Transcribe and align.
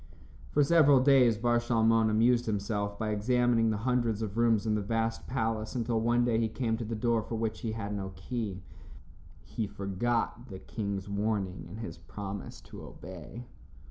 For 0.49 0.63
several 0.63 0.99
days 0.99 1.37
Bar 1.37 1.59
Shalmon 1.59 2.09
amused 2.09 2.47
himself 2.47 2.97
by 2.97 3.11
examining 3.11 3.69
the 3.69 3.77
hundreds 3.77 4.23
of 4.23 4.35
rooms 4.35 4.65
in 4.65 4.73
the 4.73 4.81
vast 4.81 5.27
palace 5.27 5.75
until 5.75 6.01
one 6.01 6.25
day 6.25 6.39
he 6.39 6.47
came 6.49 6.75
to 6.77 6.83
the 6.83 6.95
door 6.95 7.21
for 7.21 7.35
which 7.35 7.59
he 7.61 7.73
had 7.73 7.93
no 7.93 8.11
key. 8.15 8.63
He 9.43 9.67
forgot 9.67 10.47
the 10.49 10.57
king's 10.57 11.07
warning 11.07 11.67
and 11.69 11.81
his 11.81 11.99
promise 11.99 12.61
to 12.61 12.81
obey. 12.81 13.45